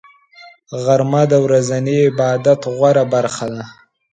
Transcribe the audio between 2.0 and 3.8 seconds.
عبادت غوره برخه ده